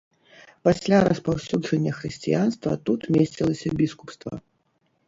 Пасля 0.67 1.01
распаўсюджання 1.09 1.91
хрысціянства 1.99 2.71
тут 2.91 3.01
месцілася 3.19 3.67
біскупства. 3.85 4.33